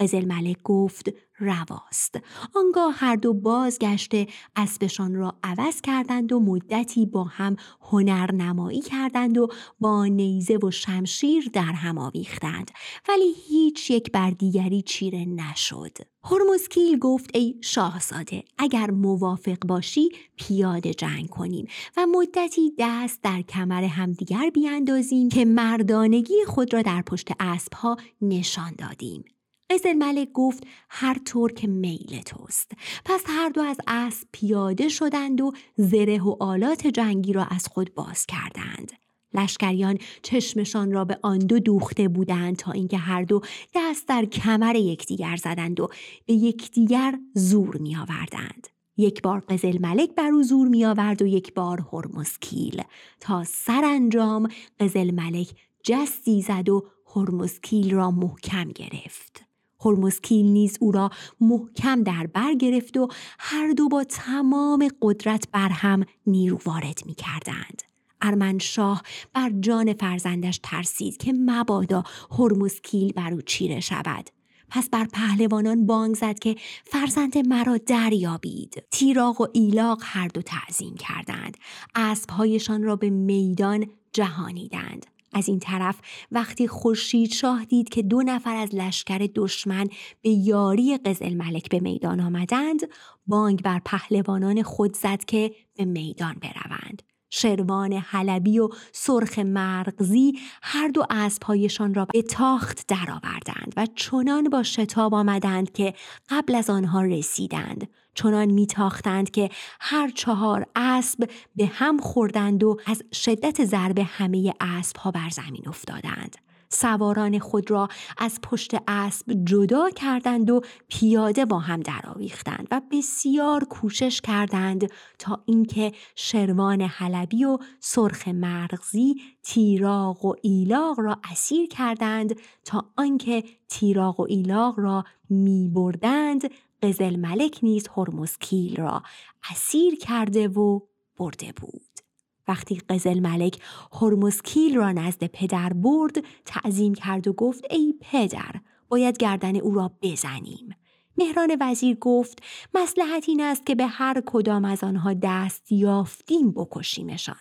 [0.00, 2.20] قزل ملک گفت رواست.
[2.54, 9.48] آنگاه هر دو بازگشته اسبشان را عوض کردند و مدتی با هم هنرنمایی کردند و
[9.80, 12.70] با نیزه و شمشیر در هم آویختند
[13.08, 15.98] ولی هیچ یک بر دیگری چیره نشد.
[16.24, 23.84] هرمزکیل گفت ای شاهزاده اگر موافق باشی پیاده جنگ کنیم و مدتی دست در کمر
[23.84, 29.24] همدیگر بیاندازیم که مردانگی خود را در پشت اسبها نشان دادیم.
[29.70, 32.72] قزل ملک گفت هر طور که میل توست
[33.04, 37.94] پس هر دو از اسب پیاده شدند و زره و آلات جنگی را از خود
[37.94, 38.92] باز کردند
[39.34, 43.40] لشکریان چشمشان را به آن دو دوخته بودند تا اینکه هر دو
[43.74, 45.88] دست در کمر یکدیگر زدند و
[46.26, 48.68] به یکدیگر زور می آوردند.
[48.96, 52.82] یک بار قزل ملک بر او زور می آورد و یک بار هرمزکیل
[53.20, 54.48] تا سرانجام
[54.80, 55.50] قزل ملک
[55.82, 59.45] جستی زد و هرمزکیل را محکم گرفت.
[59.86, 65.68] هرمزکیل نیز او را محکم در بر گرفت و هر دو با تمام قدرت بر
[65.68, 67.82] هم نیرو وارد می کردند.
[68.22, 74.30] ارمنشاه بر جان فرزندش ترسید که مبادا هرمزکیل بر او چیره شود.
[74.70, 78.82] پس بر پهلوانان بانگ زد که فرزند مرا دریابید.
[78.90, 81.56] تیراغ و ایلاق هر دو تعظیم کردند.
[81.94, 85.06] اسبهایشان را به میدان جهانیدند.
[85.36, 86.00] از این طرف
[86.32, 89.88] وقتی خورشید شاه دید که دو نفر از لشکر دشمن
[90.22, 92.80] به یاری قزل ملک به میدان آمدند
[93.26, 97.02] بانگ بر پهلوانان خود زد که به میدان بروند.
[97.30, 104.62] شروان حلبی و سرخ مرغزی هر دو اسبهایشان را به تاخت درآوردند و چنان با
[104.62, 105.94] شتاب آمدند که
[106.28, 107.88] قبل از آنها رسیدند.
[108.16, 109.50] چنان میتاختند که
[109.80, 116.36] هر چهار اسب به هم خوردند و از شدت ضربه همه اسبها بر زمین افتادند.
[116.68, 123.64] سواران خود را از پشت اسب جدا کردند و پیاده با هم درآویختند و بسیار
[123.64, 132.36] کوشش کردند تا اینکه شروان حلبی و سرخ مرغزی تیراغ و ایلاغ را اسیر کردند
[132.64, 136.50] تا آنکه تیراغ و ایلاغ را می بردند
[136.82, 139.02] قزل ملک نیز هرمزکیل را
[139.50, 140.80] اسیر کرده و
[141.16, 142.00] برده بود.
[142.48, 143.60] وقتی قزل ملک
[144.00, 149.92] هرمزکیل را نزد پدر برد تعظیم کرد و گفت ای پدر باید گردن او را
[150.02, 150.76] بزنیم.
[151.18, 152.42] مهران وزیر گفت
[152.74, 157.36] مسلحت این است که به هر کدام از آنها دست یافتیم بکشیمشان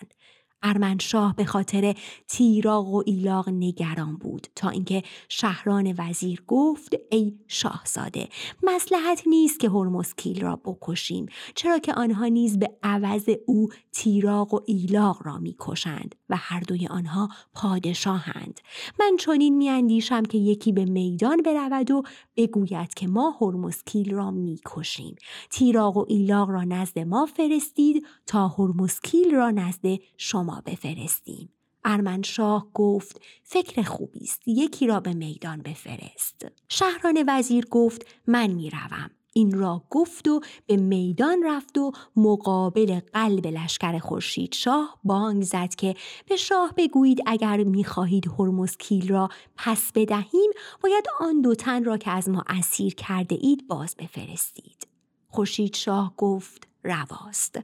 [0.65, 1.95] ارمنشاه به خاطر
[2.27, 8.29] تیراغ و ایلاغ نگران بود تا اینکه شهران وزیر گفت ای شاهزاده
[8.63, 11.25] مسلحت نیست که هرمزکیل را بکشیم
[11.55, 16.15] چرا که آنها نیز به عوض او تیراغ و ایلاغ را می‌کشند.
[16.29, 18.59] و هر دوی آنها پادشاهند
[18.99, 22.03] من چنین میاندیشم که یکی به میدان برود و
[22.35, 25.15] بگوید که ما هرمزکیل را می‌کشیم
[25.49, 29.85] تیراغ و ایلاغ را نزد ما فرستید تا هرمزکیل را نزد
[30.17, 31.49] شما بفرستیم.
[31.83, 36.45] ارمنشاه گفت فکر خوبی است یکی را به میدان بفرست.
[36.69, 39.14] شهران وزیر گفت من می‌روم.
[39.37, 45.75] این را گفت و به میدان رفت و مقابل قلب لشکر خورشید شاه بانگ زد
[45.75, 45.95] که
[46.29, 50.51] به شاه بگویید اگر می‌خواهید هرمزکیل را پس بدهیم
[50.83, 54.87] باید آن دو تن را که از ما اسیر کرده اید باز بفرستید.
[55.27, 57.59] خورشید شاه گفت رواست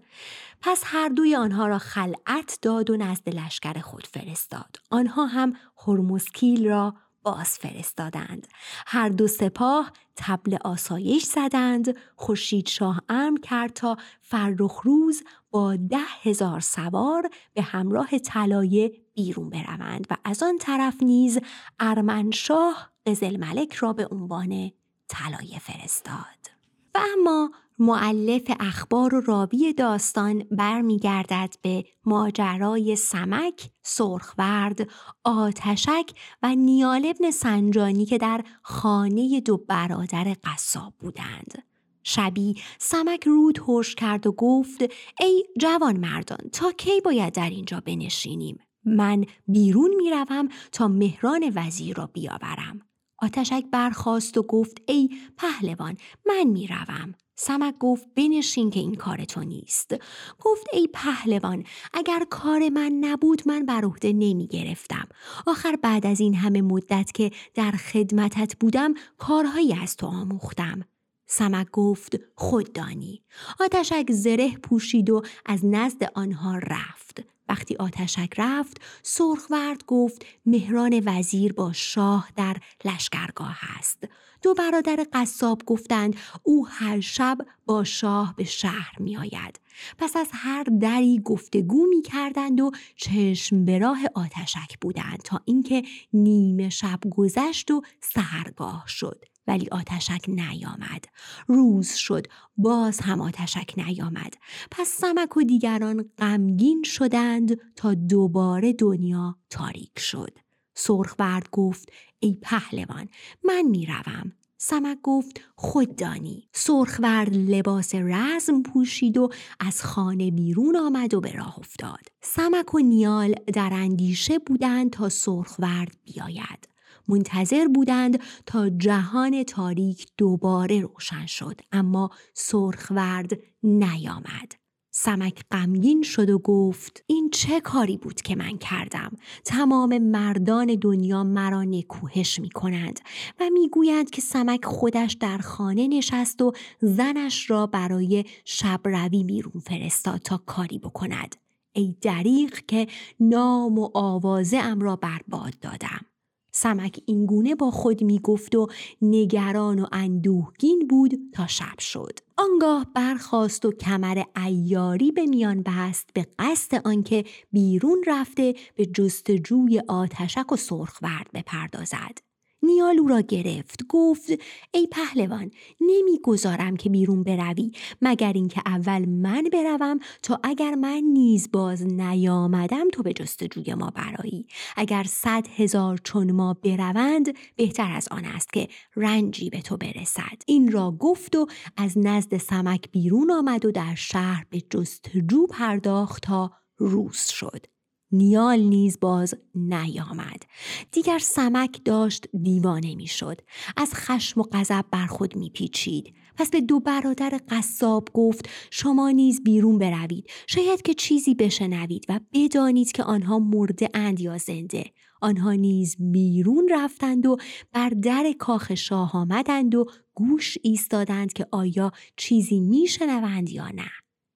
[0.62, 5.54] پس هر دوی آنها را خلعت داد و نزد لشکر خود فرستاد آنها هم
[5.88, 8.48] هرمزکیل را باز فرستادند
[8.88, 11.98] هر دو سپاه تبل آسایش زدند.
[12.16, 19.50] خورشید شاه امر کرد تا فرخ روز با ده هزار سوار به همراه طلایه بیرون
[19.50, 21.40] بروند و از آن طرف نیز
[21.80, 24.72] ارمنشاه قزل ملک را به عنوان
[25.08, 26.52] طلایه فرستاد.
[26.96, 27.52] و اما
[27.82, 34.90] معلف اخبار و راوی داستان برمیگردد به ماجرای سمک، سرخورد،
[35.24, 36.12] آتشک
[36.44, 41.64] و نیال ابن سنجانی که در خانه دو برادر قصاب بودند.
[42.04, 44.82] شبی سمک رود هوش کرد و گفت
[45.20, 51.98] ای جوان مردان تا کی باید در اینجا بنشینیم؟ من بیرون می‌روم تا مهران وزیر
[51.98, 52.82] را بیاورم.
[53.18, 59.44] آتشک برخواست و گفت ای پهلوان من می‌روم سمک گفت بنشین که این کار تو
[59.44, 59.96] نیست.
[60.40, 61.64] گفت ای پهلوان
[61.94, 65.08] اگر کار من نبود من بر عهده نمی گرفتم
[65.48, 70.86] آخر بعد از این همه مدت که در خدمتت بودم کارهایی از تو آموختم.
[71.28, 73.24] سمک گفت خود دانی.
[73.60, 77.24] آتشک زره پوشید و از نزد آنها رفت.
[77.52, 84.04] وقتی آتشک رفت سرخورد گفت مهران وزیر با شاه در لشکرگاه است
[84.42, 89.60] دو برادر قصاب گفتند او هر شب با شاه به شهر می آید.
[89.98, 95.84] پس از هر دری گفتگو می کردند و چشم به راه آتشک بودند تا اینکه
[96.14, 99.26] نیمه شب گذشت و سهرگاه شد.
[99.48, 101.06] ولی آتشک نیامد.
[101.48, 102.28] روز شد
[102.58, 104.34] باز هم آتشک نیامد.
[104.72, 110.38] پس سمک و دیگران غمگین شدند تا دوباره دنیا تاریک شد.
[110.76, 113.08] سرخبرد گفت ای پهلوان
[113.44, 114.32] من می‌روم.
[114.58, 116.48] سمک گفت خود دانی.
[116.54, 119.30] سرخورد لباس رزم پوشید و
[119.60, 122.08] از خانه بیرون آمد و به راه افتاد.
[122.22, 126.71] سمک و نیال در اندیشه بودند تا سرخورد بیاید.
[127.12, 133.32] منتظر بودند تا جهان تاریک دوباره روشن شد اما سرخورد
[133.64, 134.62] نیامد.
[134.94, 139.12] سمک غمگین شد و گفت این چه کاری بود که من کردم؟
[139.46, 143.00] تمام مردان دنیا مرا نکوهش می کنند
[143.40, 146.52] و می‌گویند که سمک خودش در خانه نشست و
[146.82, 151.36] زنش را برای شب روی بیرون فرستاد تا کاری بکند.
[151.74, 152.88] ای دریغ که
[153.20, 156.11] نام و آوازه ام را برباد دادم.
[156.52, 158.68] سمک اینگونه با خود می گفت و
[159.02, 162.20] نگران و اندوهگین بود تا شب شد.
[162.38, 169.82] آنگاه برخاست و کمر ایاری به میان بست به قصد آنکه بیرون رفته به جستجوی
[169.88, 172.31] آتشک و سرخورد بپردازد.
[172.72, 173.86] نیالو را گرفت.
[173.90, 174.30] گفت
[174.74, 175.52] ای پهلوان
[175.82, 182.90] نمی‌گذارم که بیرون بروی مگر اینکه اول من بروم تا اگر من نیز باز نیامدم
[182.94, 184.48] تو به جستجوی ما برایی.
[184.76, 190.42] اگر صد هزار چون ما بروند بهتر از آن است که رنجی به تو برسد.
[190.46, 191.48] این را گفت و
[191.78, 197.71] از نزد سمک بیرون آمد و در شهر به جستجو پرداخت تا روز شد.
[198.12, 200.44] نیال نیز باز نیامد.
[200.92, 203.42] دیگر سمک داشت دیوانه می‌شد.
[203.78, 206.14] از خشم و غضب بر خود میپیچید.
[206.38, 210.30] پس به دو برادر قصاب گفت شما نیز بیرون بروید.
[210.48, 214.86] شاید که چیزی بشنوید و بدانید که آنها مرده اند یا زنده.
[215.22, 217.38] آنها نیز بیرون رفتند و
[217.74, 223.92] بر در کاخ شاه آمدند و گوش ایستادند که آیا چیزی میشنوند یا نه.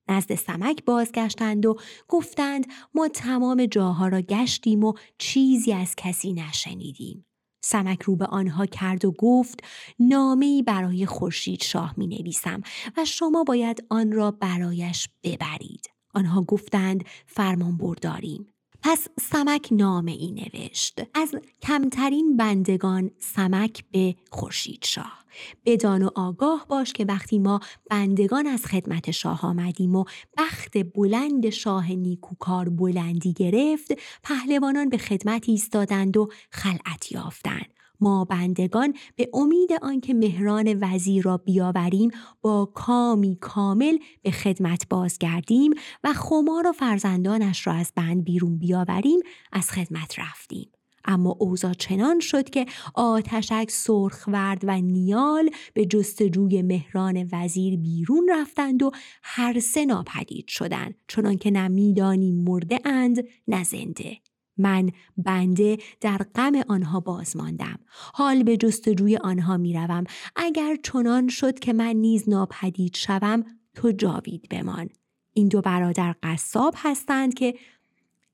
[0.10, 1.76] نزد سمک بازگشتند و
[2.08, 7.26] گفتند ما تمام جاها را گشتیم و چیزی از کسی نشنیدیم.
[7.64, 9.60] سمک رو به آنها کرد و گفت
[10.00, 12.62] نامه برای خورشید شاه می نویسم
[12.98, 15.90] و شما باید آن را برایش ببرید.
[16.14, 18.48] آنها گفتند فرمان برداریم.
[18.82, 25.25] پس سمک نامه ای نوشت از کمترین بندگان سمک به خورشید شاه
[25.66, 27.60] بدان و آگاه باش که وقتی ما
[27.90, 30.04] بندگان از خدمت شاه آمدیم و
[30.38, 37.76] بخت بلند شاه نیکوکار بلندی گرفت پهلوانان به خدمت ایستادند و خلعت یافتند.
[38.02, 42.12] ما بندگان به امید آنکه مهران وزیر را بیاوریم
[42.42, 45.74] با کامی کامل به خدمت بازگردیم
[46.04, 49.20] و خمار و فرزندانش را از بند بیرون بیاوریم
[49.52, 50.75] از خدمت رفتیم.
[51.06, 58.84] اما اوضاع چنان شد که آتشک سرخورد و نیال به جستجوی مهران وزیر بیرون رفتند
[58.84, 58.92] و
[59.24, 64.18] هر سه ناپدید شدند چنان که نه می‌دانیم مرده اند نه زنده.
[64.58, 67.80] من بنده در غم آنها باز ماندم
[68.14, 70.04] حال به جستجوی آنها می‌روم.
[70.36, 73.44] اگر چنان شد که من نیز ناپدید شوم
[73.74, 74.90] تو جاوید بمان.
[75.34, 77.56] این دو برادر قصاب هستند که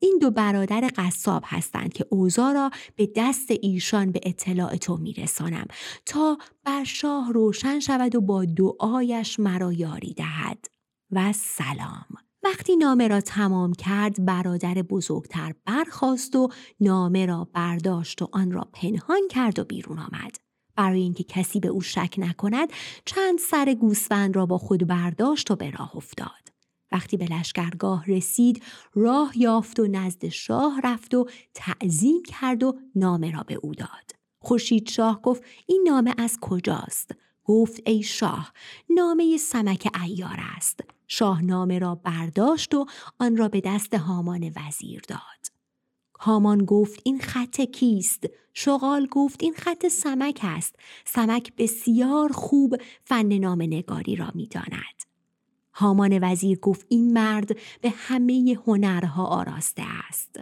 [0.04, 5.66] این دو برادر قصاب هستند که اوزا را به دست ایشان به اطلاع تو میرسانم
[6.06, 10.66] تا بر شاه روشن شود و با دعایش مرا یاری دهد.
[11.12, 12.06] و سلام.
[12.44, 16.50] وقتی نامه را تمام کرد برادر بزرگتر برخاست و
[16.80, 20.38] نامه را برداشت و آن را پنهان کرد و بیرون آمد.
[20.76, 22.70] برای اینکه کسی به او شک نکند
[23.06, 26.51] چند سر گوسفند را با خود برداشت و به راه افتاد.
[26.92, 28.64] وقتی به لشکرگاه رسید
[28.94, 34.12] راه یافت و نزد شاه رفت و تعظیم کرد و نامه را به او داد
[34.40, 37.12] خورشید شاه گفت این نامه از کجاست
[37.44, 38.54] گفت ای شاه
[38.90, 42.86] نامه سمک ایار است شاه نامه را برداشت و
[43.20, 45.62] آن را به دست هامان وزیر داد
[46.22, 50.76] هامان گفت این خط کیست؟ شغال گفت این خط سمک است.
[51.06, 55.11] سمک بسیار خوب فن نام نگاری را می داند.
[55.74, 60.40] هامان وزیر گفت این مرد به همه هنرها آراسته است.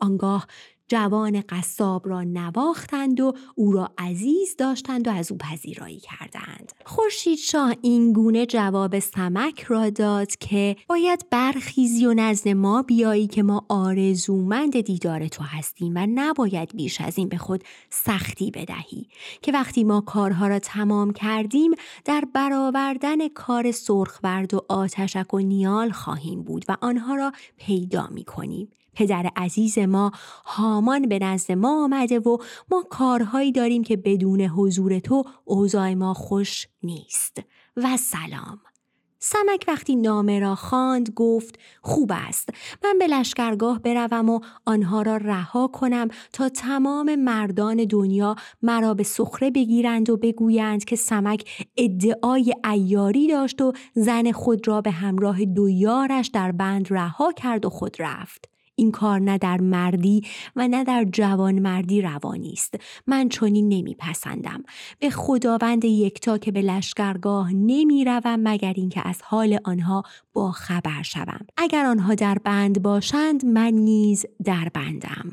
[0.00, 0.46] آنگاه
[0.88, 6.72] جوان قصاب را نواختند و او را عزیز داشتند و از او پذیرایی کردند.
[6.84, 13.26] خورشید شاه این گونه جواب سمک را داد که باید برخیزی و نزد ما بیایی
[13.26, 19.06] که ما آرزومند دیدار تو هستیم و نباید بیش از این به خود سختی بدهی.
[19.42, 21.70] که وقتی ما کارها را تمام کردیم
[22.04, 28.24] در برآوردن کار سرخورد و آتشک و نیال خواهیم بود و آنها را پیدا می
[28.24, 28.68] کنیم
[28.98, 30.12] پدر عزیز ما
[30.44, 32.36] هامان به نزد ما آمده و
[32.70, 37.42] ما کارهایی داریم که بدون حضور تو اوضاع ما خوش نیست.
[37.76, 38.60] و سلام.
[39.18, 42.48] سمک وقتی نامه را خواند گفت خوب است.
[42.84, 49.02] من به لشکرگاه بروم و آنها را رها کنم تا تمام مردان دنیا مرا به
[49.02, 55.44] سخره بگیرند و بگویند که سمک ادعای ایاری داشت و زن خود را به همراه
[55.44, 58.57] دو یارش در بند رها کرد و خود رفت.
[58.78, 60.22] این کار نه در مردی
[60.56, 62.74] و نه در جوان مردی روانی است
[63.06, 64.62] من چنین نمیپسندم
[64.98, 70.02] به خداوند یکتا که به لشکرگاه نمی‌روم مگر اینکه از حال آنها
[70.32, 75.32] با خبر شوم اگر آنها در بند باشند من نیز در بندم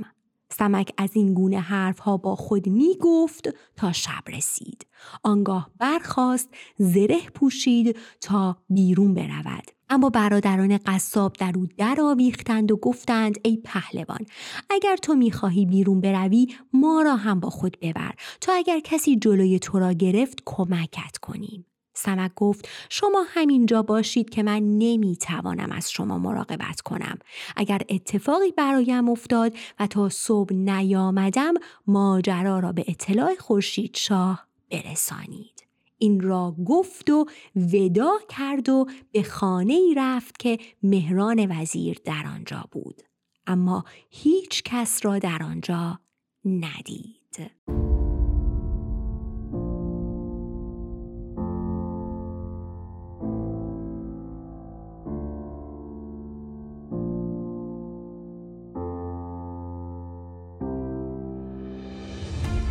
[0.50, 4.88] سمک از این گونه حرف ها با خود می گفت تا شب رسید.
[5.24, 9.75] آنگاه برخاست زره پوشید تا بیرون برود.
[9.90, 14.26] اما برادران قصاب در او در آویختند و گفتند ای پهلوان
[14.70, 18.12] اگر تو می‌خواهی بیرون بروی ما را هم با خود ببر.
[18.42, 21.66] تا اگر کسی جلوی تو را گرفت کمکت کنیم.
[21.98, 27.18] سمک گفت شما همینجا باشید که من نمی‌توانم از شما مراقبت کنم.
[27.56, 31.54] اگر اتفاقی برایم افتاد و تا صبح نیامدم
[31.88, 35.65] ماجرا را به اطلاع خورشید شاه برسانید.
[35.98, 37.26] این را گفت و
[37.56, 43.02] ودا کرد و به خانه ای رفت که مهران وزیر در آنجا بود.
[43.48, 46.00] اما هیچ کس را در آنجا
[46.46, 47.52] ندید.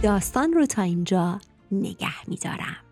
[0.03, 1.41] داستان رو تا اینجا
[1.73, 2.84] نگه میدارم.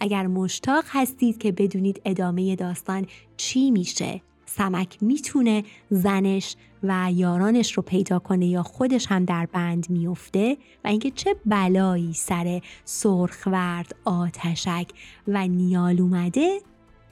[0.00, 3.06] اگر مشتاق هستید که بدونید ادامه داستان
[3.36, 9.90] چی میشه سمک می‌تونه زنش و یارانش رو پیدا کنه یا خودش هم در بند
[9.90, 14.88] میفته و اینکه چه بلایی سر سرخورد آتشک
[15.28, 16.60] و نیال اومده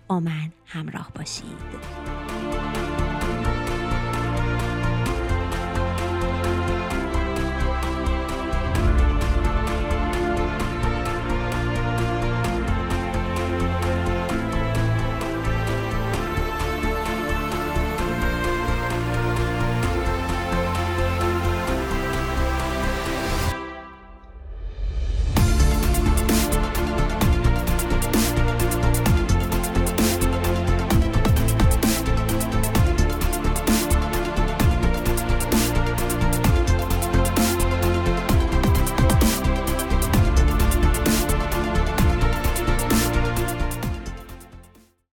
[0.08, 2.21] با من همراه باشید.